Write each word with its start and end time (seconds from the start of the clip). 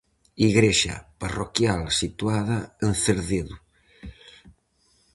Igrexa 0.47 0.95
parroquial 1.21 1.81
situada 1.99 2.57
en 2.85 2.91
Cerdedo. 3.03 3.55